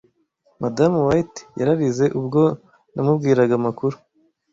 Madamu 0.61 0.97
White 1.07 1.39
yararize 1.59 2.05
ubwo 2.19 2.41
namubwiraga 2.93 3.53
amakuru. 3.59 3.95